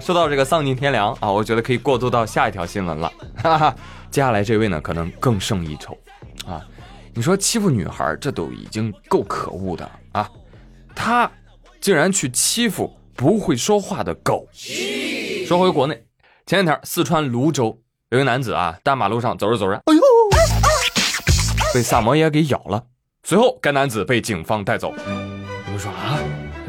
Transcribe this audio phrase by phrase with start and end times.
[0.00, 3.12] 说到这个丧尽天良啊，我觉得可以过渡到下一条新闻了。
[3.36, 3.76] 哈哈，
[4.10, 5.96] 接下来这位呢，可能更胜一筹
[6.46, 6.60] 啊。
[7.14, 10.28] 你说欺负女孩，这都已经够可恶的啊，
[10.94, 11.30] 他
[11.80, 14.46] 竟然去欺负不会说话的狗。
[15.46, 16.04] 说回国内，
[16.46, 17.78] 前两天四川泸州
[18.10, 20.00] 有一个男子啊，大马路上走着走着，哎呦，
[21.72, 22.84] 被萨摩耶给咬了。
[23.22, 24.92] 随后，该男子被警方带走。
[24.96, 26.18] 你们说啊，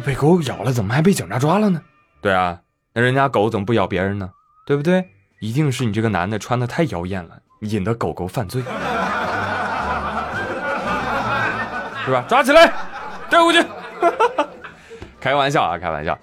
[0.06, 1.82] 被狗咬了，怎么还被警察抓了呢？
[2.22, 2.60] 对啊。
[2.98, 4.30] 那人家狗怎么不咬别人呢？
[4.66, 5.06] 对不对？
[5.42, 8.62] 一定是你这个男的穿的太妖艳了，引得狗狗犯罪，
[12.06, 12.24] 是吧？
[12.26, 12.72] 抓起来，
[13.30, 13.62] 带回去。
[15.20, 16.18] 开玩笑啊，开玩笑。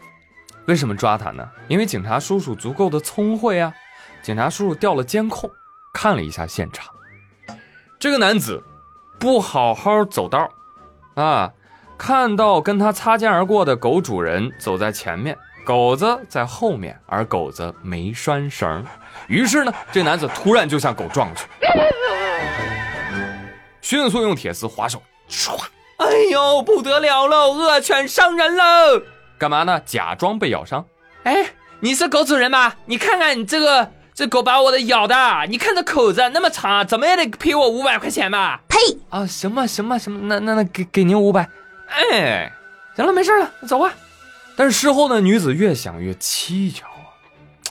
[0.64, 1.46] 为什么抓他呢？
[1.68, 3.70] 因为警察叔叔足够的聪慧啊。
[4.22, 5.50] 警察叔叔调了监控，
[5.92, 6.94] 看了一下现场，
[7.98, 8.64] 这个男子
[9.18, 10.48] 不好好走道
[11.16, 11.52] 啊，
[11.98, 15.36] 看到跟他擦肩而过的狗主人走在前面。
[15.64, 18.84] 狗子在后面，而狗子没拴绳，
[19.28, 21.46] 于是呢，这男子突然就向狗撞过去，
[23.80, 25.56] 迅速用铁丝划手，唰！
[25.98, 29.02] 哎呦，不得了喽，恶犬伤人喽！
[29.38, 29.80] 干嘛呢？
[29.84, 30.84] 假装被咬伤。
[31.22, 31.46] 哎，
[31.78, 32.74] 你是狗主人吗？
[32.86, 35.14] 你看看你这个，这狗把我的咬的，
[35.48, 38.60] 你看这口子那么长，怎么也得赔我五百块钱吧？
[38.66, 38.78] 呸！
[39.10, 41.48] 啊，行吧，行吧，行吧，那那那给给您五百。
[41.88, 42.50] 哎，
[42.96, 43.92] 行了，没事了，走吧。
[44.62, 46.86] 但是事后呢，女子越想越蹊跷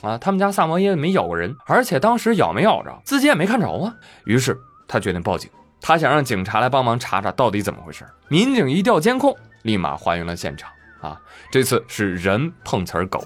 [0.02, 0.10] 啊！
[0.10, 3.94] 啊，他们家萨摩耶没咬过人，而且当时咬没咬着，自己也没看着啊。
[4.26, 4.54] 于是
[4.86, 8.04] 她决定报警，她想让警察来帮忙查查到底怎么回事。
[8.28, 10.70] 民警一调监控，立马还原了现场
[11.00, 11.18] 啊！
[11.50, 13.24] 这次是人碰瓷儿狗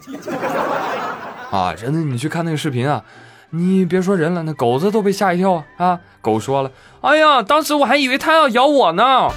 [1.51, 1.75] 啊！
[1.75, 3.03] 真的，你去看那个视频啊，
[3.51, 5.65] 你别说人了，那狗子都被吓一跳啊！
[5.79, 6.71] 啊，狗说了
[7.03, 9.29] ：“哎呀，当时我还以为它要咬我呢。”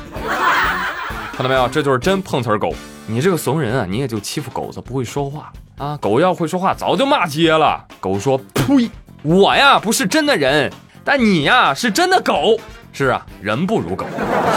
[1.33, 1.67] 看到没有？
[1.67, 2.71] 这就是真碰瓷狗。
[3.09, 5.97] 你这个怂人啊，你也就欺负狗子不会说话啊！
[5.99, 7.83] 狗要会说话，早就骂街了。
[7.99, 8.87] 狗说：“呸，
[9.23, 10.71] 我呀不是真的人，
[11.03, 12.55] 但你呀是真的狗。”
[12.93, 14.05] 是啊，人不如狗。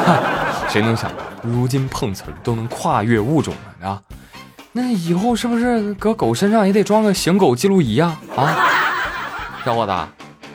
[0.68, 4.02] 谁能想到，如今碰瓷儿都能跨越物种了啊？
[4.72, 8.18] 那以后是不是搁狗身上也得装个行狗记录仪呀？
[8.36, 8.68] 啊，
[9.64, 9.92] 小伙子，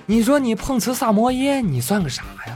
[0.06, 2.56] 你说你碰瓷萨摩耶，你算个啥呀？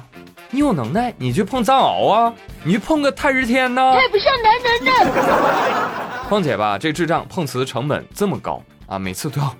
[0.51, 2.33] 你有能耐，你去碰藏獒啊！
[2.63, 3.95] 你碰个太日天呢？
[3.95, 6.27] 太不像男人了。
[6.29, 9.55] 况且吧，这智障碰瓷成本这么高啊，每次都要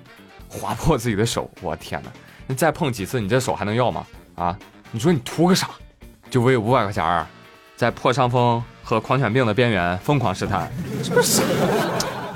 [0.48, 1.50] 划破自己的手。
[1.60, 2.10] 我天哪！
[2.46, 4.06] 你再碰几次，你这手还能要吗？
[4.36, 4.56] 啊？
[4.92, 5.70] 你说你图个啥？
[6.30, 7.26] 就为五百块钱儿，
[7.76, 10.70] 在破伤风和狂犬病的边缘疯狂试探，
[11.02, 11.42] 这不是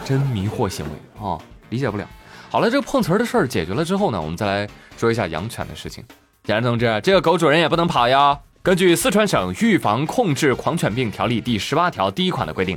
[0.05, 1.39] 真迷惑行为啊！
[1.71, 2.05] 理解不了。
[2.51, 6.05] 好了，这个碰瓷的事儿解决了之后呢，我们再来说一下养犬的事情。
[6.43, 8.39] 检察同志，这个狗主人也不能跑呀！
[8.67, 12.77] 根据四川省预防控制狂犬病条例第十八条第一款的规定，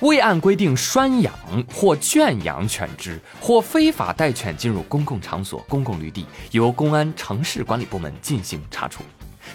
[0.00, 1.32] 未按规定拴养
[1.72, 9.04] 或圈养犬只，或非法带犬进入公共场所、公共绿地，由公安城市管理部门进行查处，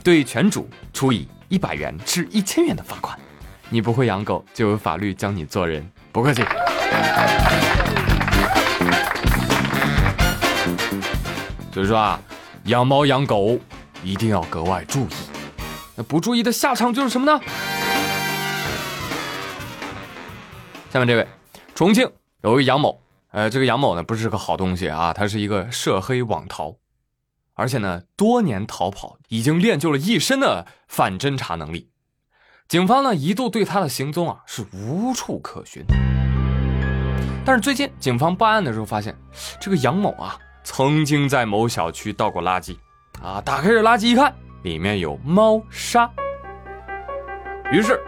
[0.01, 3.19] 对犬主处以一百元至一千元的罚款。
[3.67, 5.85] 你不会养狗，就有法律教你做人。
[6.13, 6.45] 不客气。
[11.73, 12.17] 所以说啊。
[12.67, 13.59] 养猫养狗
[14.05, 15.13] 一定要格外注意，
[15.95, 17.39] 那不注意的下场就是什么呢？
[20.91, 21.27] 下面这位，
[21.75, 22.09] 重庆
[22.41, 26.75] 有一个杨某，呃，这个杨某呢不是个好东西啊，他是一个涉黑网逃，
[27.53, 31.89] 而且呢多年逃跑，已经练就了一身的反侦查能力。
[32.67, 35.83] 警方呢一度对他的行踪啊是无处可寻，
[37.45, 39.15] 但是最近警方办案的时候发现，
[39.59, 40.37] 这个杨某啊。
[40.65, 42.77] 曾经在某小区倒过垃圾，
[43.21, 44.33] 啊，打开这垃圾一看，
[44.63, 46.09] 里面有猫砂。
[47.71, 48.01] 于是，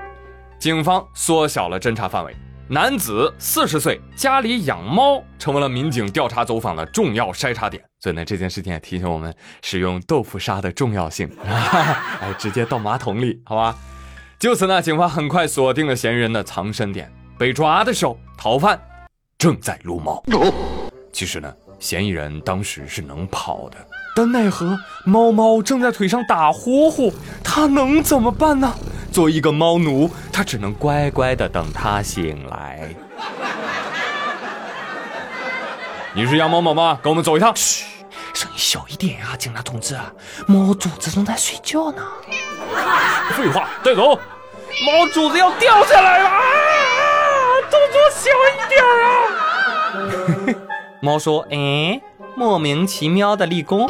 [0.58, 2.36] 警方缩小了侦查范围。
[2.68, 7.84] 男子四十岁，家里养猫，成为了民警调查走访的重要筛查点。
[8.00, 11.30] 所以呢，这件事情也提醒我们使用豆腐砂的重要性。
[11.46, 13.78] 哎，直接倒马桶里，好吧？
[14.40, 17.12] 就此呢，警方很快锁定了嫌疑人的藏身点。
[17.38, 18.82] 被抓的时候，逃犯
[19.38, 20.24] 正在撸猫。
[21.12, 21.54] 其实呢。
[21.78, 23.78] 嫌疑人当时是能跑的，
[24.16, 27.14] 但奈何猫猫正在腿上打呼呼，
[27.44, 28.74] 它能怎么办呢？
[29.12, 32.88] 作为一个猫奴，它只能乖乖的等他醒来。
[36.16, 36.98] 你是杨某某吗？
[37.04, 37.54] 跟我们走一趟。
[37.58, 37.84] 嘘，
[38.34, 39.98] 声音小一点啊，警察同志，
[40.48, 42.02] 猫主子正在睡觉呢。
[43.32, 44.18] 废话，带走。
[44.86, 46.40] 猫主子要掉下来了啊！
[47.70, 48.94] 动作小一点啊。
[51.02, 52.02] 猫说：“哎，
[52.36, 53.90] 莫名其妙的立功。”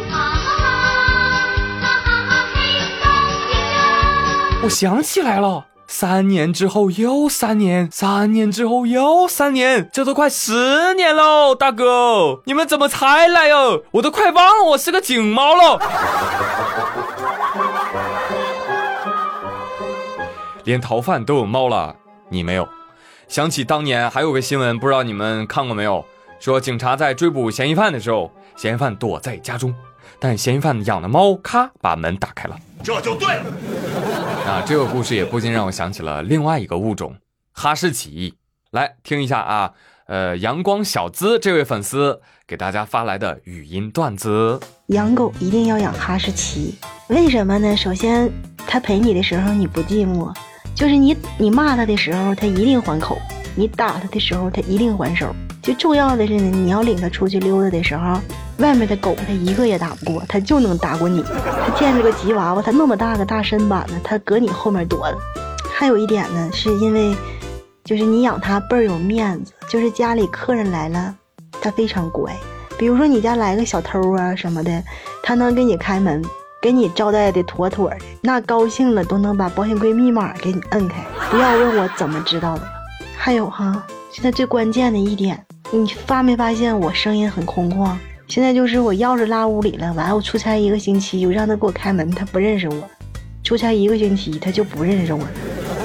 [4.63, 13.83] 我想起来了，三年之后又三年，三年之后又三年，这都快十年喽，大哥，你们怎么才来哟？
[13.91, 15.79] 我都快忘了我是个警猫了。
[20.63, 21.95] 连逃犯都有猫了，
[22.29, 22.67] 你没有？
[23.27, 26.03] 想起当年还有个新闻，不知道你们看过没有？
[26.39, 29.73] 说警察在追捕嫌疑犯的时候，嫌疑犯躲在家中，
[30.19, 33.45] 但嫌疑犯养的猫咔把门打开了，这就对了。
[34.45, 37.15] 啊，这个故事也不禁让我想起了另外一个物种——
[37.51, 38.35] 哈士奇。
[38.71, 39.71] 来听一下啊，
[40.07, 46.75] 呃，阳光小资这位粉丝给大家发来的语音段子：养狗一定要养哈士奇，
[47.07, 47.75] 为什么呢？
[47.75, 48.29] 首先，
[48.67, 50.31] 它陪你的时候你不寂寞，
[50.75, 53.15] 就是你你骂它的时候，它一定还口；
[53.55, 55.33] 你打它的时候，它一定还手。
[55.63, 58.19] 最重要的是呢，你要领它出去溜达的时候，
[58.57, 61.23] 外面的狗它一个也打不过，它就能打过你。
[61.23, 65.17] 它见着个吉娃娃，它那么大个大身板子，它搁你后面躲了。
[65.73, 67.15] 还有一点呢，是因为。
[67.83, 71.13] 就是你养它倍儿有面子，就是家里客人来了，
[71.61, 72.35] 它非常乖。
[72.79, 74.83] 比如说你家来个小偷啊什么的，
[75.21, 76.19] 它能给你开门，
[76.59, 81.05] 给你招待的妥妥的，那高兴了都能把保险柜密码给你摁开。
[81.29, 82.74] 不要问我怎么知道的。
[83.17, 87.95] 还有哈，现在最关键的一点，你发没发现我声音很空旷？
[88.27, 92.89] 现在就是我钥匙落屋里了，完了我出差一个星期，我让他给我开门，他不认识我。
[93.43, 95.29] 出差一个星期，他就不认识我了。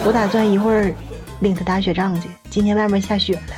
[0.05, 0.93] 我打算一会儿。
[1.41, 2.29] 领他打雪仗去。
[2.51, 3.55] 今天外面下雪了，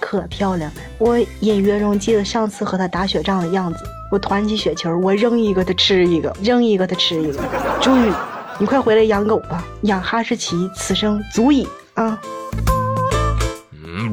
[0.00, 0.76] 可漂亮了。
[0.96, 3.78] 我隐约中记得上次和他打雪仗的样子。
[4.10, 7.38] 我团起雪球，我扔一个他吃一个，扔一个他吃一个。
[7.78, 8.10] 终于，
[8.58, 12.18] 你快回来养狗吧，养哈士奇，此生足矣啊！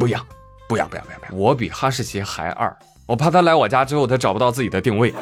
[0.04, 0.22] 不养，
[0.68, 1.40] 不养，不养，不养，不养。
[1.40, 2.76] 我比哈士奇还二，
[3.08, 5.14] 我怕他来我家之后，他找不到自己的定位。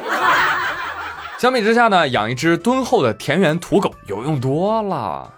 [1.38, 5.32] 相比之下呢，养一只敦厚的田园土狗有用多了。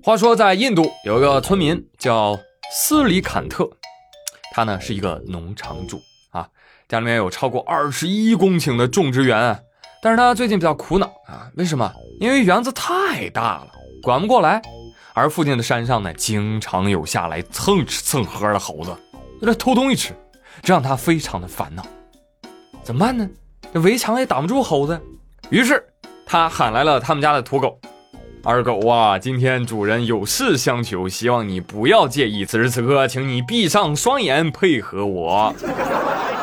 [0.00, 2.38] 话说，在印度有一个村民叫
[2.72, 3.68] 斯里坎特，
[4.52, 6.00] 他呢是一个农场主
[6.30, 6.46] 啊，
[6.88, 9.60] 家里面有超过二十一公顷的种植园，
[10.00, 11.92] 但是他最近比较苦恼啊，为什么？
[12.20, 13.72] 因为园子太大了，
[14.04, 14.62] 管不过来，
[15.16, 18.90] 而附近的山上呢，经常有下来蹭吃蹭喝的猴子，
[19.40, 20.12] 在这偷东西吃，
[20.60, 21.86] 这让他非常的烦恼。
[22.82, 23.30] 怎么办呢？
[23.72, 25.00] 这围墙也挡不住猴子，
[25.50, 25.80] 于是
[26.26, 27.80] 他喊来了他们家的土狗。
[28.42, 32.44] 二狗啊，今天主人有事相求，希望你不要介意。
[32.44, 35.54] 此时此刻，请你闭上双眼，配合我。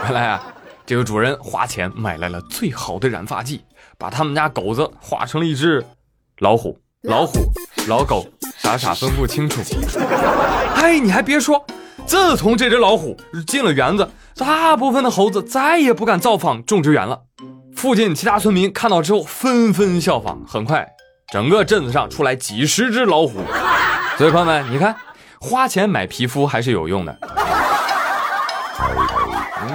[0.04, 0.42] 原来啊，
[0.86, 3.66] 这个主人花钱买来了最好的染发剂，
[3.98, 5.86] 把他们家狗子画成了一只
[6.40, 6.80] 老虎。
[7.04, 7.40] 老虎、
[7.88, 8.28] 老狗，
[8.78, 9.62] 傻傻分不清楚。
[10.76, 11.66] 哎，你还别说，
[12.06, 13.16] 自从这只老虎
[13.48, 17.22] 进了园子，大部分的猴子再也不敢造访种植园了。
[17.76, 20.42] 附近其他村民看到之后，纷纷效仿。
[20.48, 20.88] 很快。
[21.32, 23.40] 整个镇子上出来几十只老虎，
[24.18, 24.94] 所以朋友们，你看，
[25.40, 27.18] 花钱买皮肤还是有用的。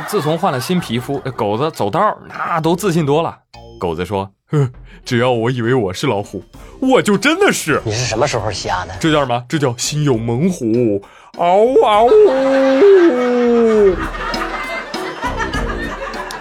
[0.07, 3.39] 自从换了新皮肤，狗子走道那都自信多了。
[3.81, 4.71] 狗子说：“哼，
[5.05, 6.43] 只要我以为我是老虎，
[6.81, 8.95] 我就真的是。”你是什么时候瞎的？
[9.01, 9.45] 这叫什么？
[9.49, 11.03] 这叫心有猛虎。
[11.37, 12.11] 嗷嗷呜！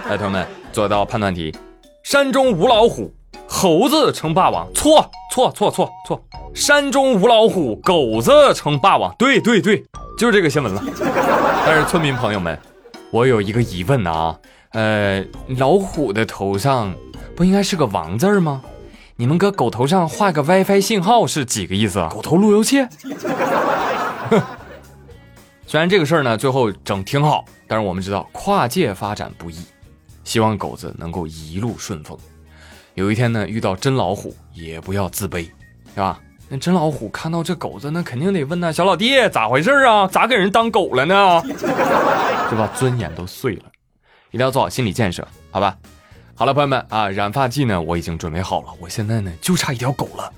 [0.08, 1.54] 来，朋友们，做一道判断题：
[2.04, 3.12] 山中无老虎。
[3.48, 6.20] 猴子称霸王，错错错错错！
[6.54, 9.14] 山中无老虎，狗子称霸王。
[9.18, 9.84] 对对对，
[10.18, 10.82] 就是这个新闻了。
[11.64, 12.58] 但是村民朋友们，
[13.10, 14.36] 我有一个疑问啊，
[14.72, 15.24] 呃，
[15.58, 16.92] 老虎的头上
[17.36, 18.62] 不应该是个王字吗？
[19.16, 22.08] 你们搁狗头上画个 WiFi 信号是几个意思啊？
[22.10, 22.78] 狗头路由器？
[25.66, 29.58] 虽然这个事儿呢最后整挺好，但是我们知道跨界发展不易，
[30.24, 32.16] 希望狗子能够一路顺风。
[32.94, 35.44] 有一天呢，遇到真老虎也不要自卑，
[35.94, 36.18] 是吧？
[36.48, 40.06] 那真老虎看到这狗子，那肯定得问他小老弟咋回事啊？
[40.06, 41.42] 咋给人当狗了呢？
[42.48, 42.70] 对吧？
[42.74, 43.64] 尊严都碎了，
[44.30, 45.76] 一定要做好心理建设，好吧？
[46.38, 50.30] 好了，朋友们啊，染发剂呢我已经准备好了，我现在呢就差一条狗了。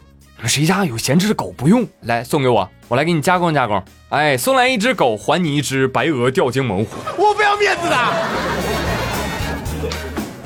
[0.46, 3.82] 谁家有闲置的狗不用来送给我，我来给你加工加工。
[4.10, 6.90] 哎，送来一只狗，还你一只白鹅吊睛猛虎。
[7.20, 7.96] 我不要面子的。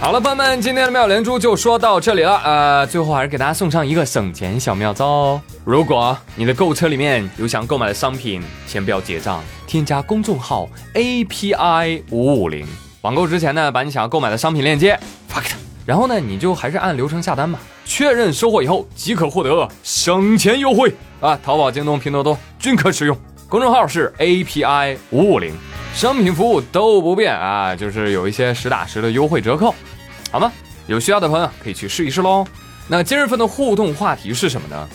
[0.00, 2.34] 好了，朋友们，今天的妙连珠就说到这里了。
[2.38, 5.42] 呃，最后还是给大家送上一个省钱小妙招哦。
[5.66, 12.66] 如果你的购物车里面有想购买的商品，先不要结账，添加公众号 API 五五零，
[13.02, 17.58] 网购之前呢，把你想要购买的商品链接发给他，然后呢，你就还是按流程下单吧。
[17.84, 21.36] 确认收货以后，即可获得省钱优惠啊！
[21.42, 23.18] 淘宝、京东、拼多多均可使用。
[23.48, 25.52] 公众号是 API 五五零，
[25.92, 29.74] 商品服务都不变啊，就是有一些实打实的优惠折扣。
[30.30, 30.52] 好吗？
[30.86, 32.46] 有需要的朋友可以去试一试喽。
[32.86, 34.88] 那今日份的互动话题是什么呢？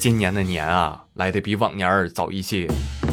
[0.00, 2.66] 今年的年啊，来的比往年儿早一些，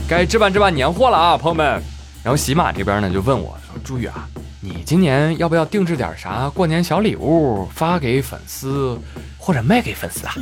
[0.09, 1.79] 该置办置办年货了啊，朋友们。
[2.23, 4.27] 然后喜马这边呢就问我说：“朱宇啊，
[4.61, 8.97] 你今年要不要定制点啥过年小礼物发给粉丝，
[9.37, 10.33] 或者卖给粉丝啊？”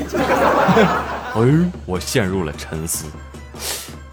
[1.33, 3.05] 哎，我陷入了沉思。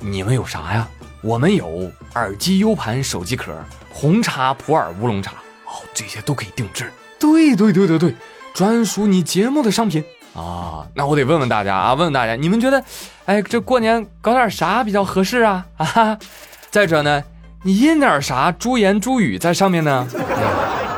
[0.01, 0.89] 你们有啥呀？
[1.21, 3.53] 我们有耳机、U 盘、手机壳、
[3.91, 5.33] 红茶、普洱、乌龙茶，
[5.67, 6.91] 哦，这些都可以定制。
[7.19, 8.15] 对对对对对，
[8.55, 10.03] 专属你节目的商品
[10.35, 10.87] 啊！
[10.95, 12.83] 那我得问问大家啊，问问大家，你们觉得，
[13.27, 15.67] 哎，这过年搞点啥比较合适啊？
[15.77, 16.19] 啊哈！
[16.71, 17.23] 再者呢？
[17.65, 20.07] 你印点啥朱言朱语在上面呢？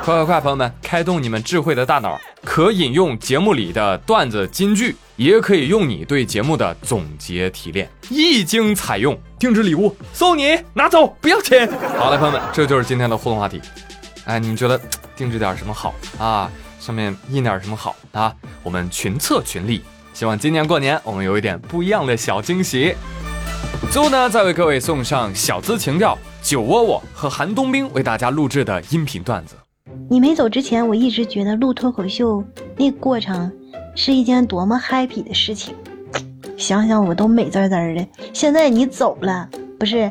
[0.05, 11.67] 快 快快，朋友们，开动你们智慧的大脑，可引用节目里的段子金句，也可以用你对节目的总结提炼，一经采用，定制礼物送你，拿走不要钱。
[11.97, 13.59] 好嘞，朋友们，这就是今天的互动话题。
[14.27, 14.79] 哎，你们觉得
[15.17, 16.51] 定制点什么好啊？
[16.79, 18.31] 上面印点什么好啊？
[18.63, 22.95] 我们群策群力，希望今年过年我们有一点不一样的小惊喜。
[23.91, 26.19] 最后呢，再为各位送上小资情调。
[26.43, 29.55] 酒窝窝和韩冬冰为大家录制的音频段子。
[30.09, 32.43] 你没走之前，我一直觉得录脱口秀
[32.77, 33.51] 那过程
[33.95, 35.75] 是一件多么 happy 的事情，
[36.57, 38.07] 想想我都美滋滋的。
[38.33, 40.11] 现在你走了，不是？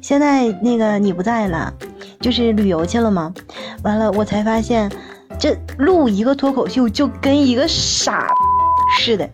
[0.00, 1.72] 现在那个你不在了，
[2.20, 3.34] 就是旅游去了吗？
[3.82, 4.90] 完了，我才发现，
[5.38, 8.28] 这录一个脱口秀就跟一个傻
[8.98, 9.28] 似的，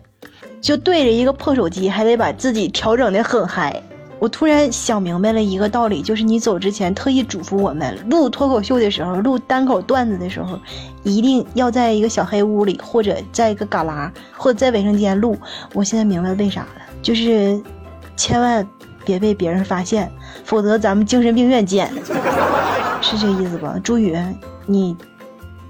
[0.59, 3.81] 就对着一个破手机，还得把自己调整的很嗨。
[4.17, 10.57] 我突然想明白了一个道理，就是你走之前特意嘱咐我们，录脱口秀的时候，录单口段子的时候，
[11.03, 15.37] 一定要在一个小黑屋里，或者在一个旮旯，或者在卫生间录。
[15.73, 16.67] 我现在明白为啥了，
[17.01, 17.61] 就是
[18.15, 18.65] 千万
[19.03, 20.09] 别被别人发现，
[20.43, 21.91] 否则咱们精神病院见。
[23.01, 23.75] 是这意思吧？
[23.83, 24.17] 朱宇，
[24.65, 24.95] 你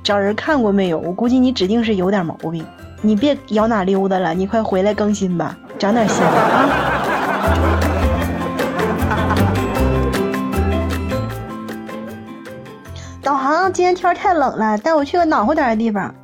[0.03, 0.99] 找人看过没有？
[0.99, 2.63] 我估计你指定是有点毛病，
[3.01, 6.91] 你别摇哪溜达了，你快回来更新吧，长点心啊！
[13.75, 16.15] 今天天太冷了，带我去个暖和点的地方。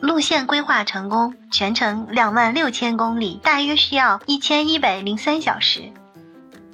[0.00, 5.92] 路线规划成功，全程两万六千公里，大约需要一千一百零三小时。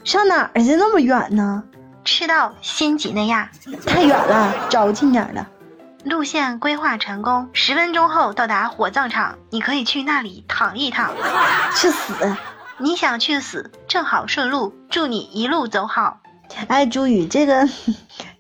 [0.03, 0.77] 上哪儿去？
[0.77, 1.63] 那么远呢？
[2.07, 3.51] 赤道新几内亚，
[3.87, 5.45] 太远了，找个近点的。
[6.05, 11.13] 路线规划成功，十分钟后到达火葬场，你可以去那里躺一躺。
[11.77, 12.35] 去死！
[12.79, 16.21] 你想去死，正好顺路，祝你一路走好。
[16.69, 17.69] 哎，朱宇，这个。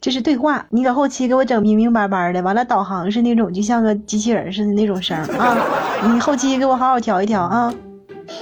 [0.00, 2.42] 这是对话，你搁后期给我整明明白白的。
[2.42, 5.56] 完了，导航是那种就像个机器人似的那种声啊！
[6.12, 7.74] 你后期给我好好调一调啊！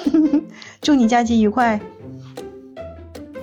[0.83, 1.81] 祝你假期愉快。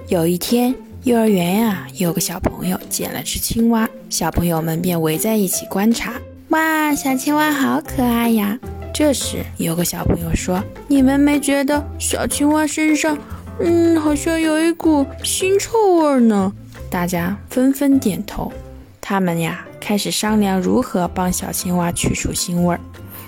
[0.10, 6.12] 有一天，幼儿园呀，有个小朋友捡了只青蛙，小朋友们便围在一起观察。
[6.50, 8.60] 哇，小青蛙好可爱呀！
[8.94, 13.18] 这时，有个小朋友说：“你们没觉得小青蛙身上，
[13.60, 16.52] 嗯，好像有一股腥臭味呢？”
[16.90, 18.52] 大家纷纷点头，
[19.00, 22.80] 他们呀开始商量如何帮小青蛙去除腥味儿。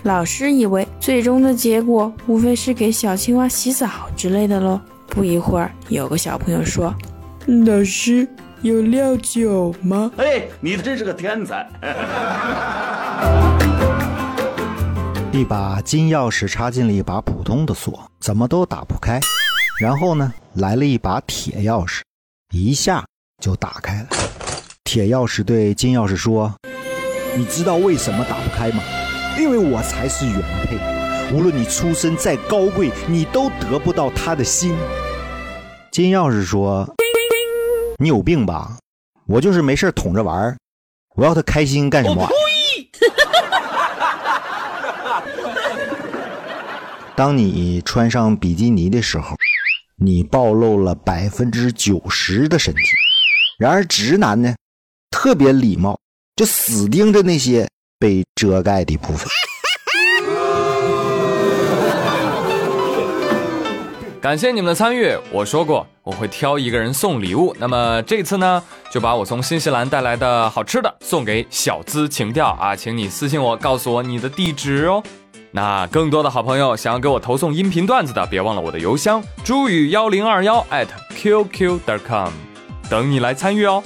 [0.03, 4.81] 老师以为最终的结果无非是给小青蛙洗澡之类的喽。
[5.07, 6.93] 不一会儿，有个小朋友说
[7.65, 8.27] ：“老师，
[8.61, 11.67] 有料酒吗？”哎，你真是个天才！
[15.31, 19.19] 一把金钥匙插进了一把普通的锁，怎么都打不开。
[19.81, 22.01] 然后呢，来了一把铁钥匙，
[22.53, 23.03] 一下。
[23.41, 24.09] 就打开了。
[24.83, 26.53] 铁钥匙对金钥匙说
[27.35, 28.83] ：“你知道为什么打不开吗？
[29.39, 30.77] 因为我才是原配。
[31.35, 34.77] 无论你出身再高贵，你都得不到他的心。”
[35.89, 36.87] 金钥匙说
[37.97, 38.77] ：“你有病吧？
[39.25, 40.55] 我就是没事捅着玩
[41.15, 42.29] 我要他开心干什么？”
[47.17, 49.35] 当你穿上比基尼的时候，
[50.03, 52.81] 你暴露了百分之九十的身体。
[53.59, 54.55] 然而，直男呢，
[55.11, 55.95] 特别礼貌，
[56.35, 57.67] 就死盯着那些
[57.99, 59.27] 被遮盖的部分。
[64.19, 65.15] 感谢你们的参与。
[65.31, 75.03] 我说过我会挑一个人送礼物，那么这次呢，就把我从新西兰带来的好吃的送给小资情调啊，请你私信我，告诉我你的地址哦。
[75.51, 82.31] 那更多的好朋友想要给我投送音频段子的，别忘了我的邮箱：朱宇幺零二幺 at qq.com。
[82.89, 83.83] 等你来参与哦！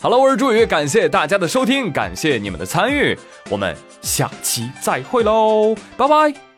[0.00, 3.16] 好了，我是朱宇，感谢大家的收听，感谢你们的参与，
[3.48, 6.53] 我们下期再会喽，拜拜。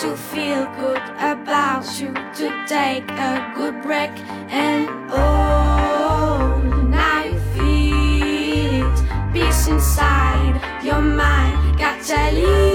[0.00, 4.10] to feel good about you, to take a good break
[4.48, 6.56] and oh,
[6.88, 9.32] now you feel it.
[9.34, 12.69] Peace inside your mind, got to leave.